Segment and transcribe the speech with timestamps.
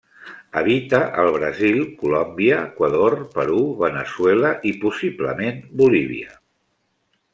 [0.59, 6.35] Habita al Brasil, Colòmbia, Equador, Perú, Veneçuela i possiblement Bolívia.